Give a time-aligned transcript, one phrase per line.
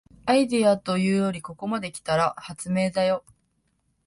[0.25, 3.23] アイデアというよりここまで来たら発明だよ